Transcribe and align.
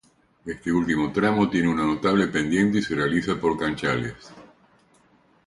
Este 0.47 0.71
último 0.71 1.11
tramo 1.13 1.47
tiene 1.47 1.67
una 1.69 1.83
notable 1.85 2.25
pendiente 2.25 2.79
y 2.79 2.81
se 2.81 2.95
realiza 2.95 3.39
por 3.39 3.55
canchales. 3.55 4.15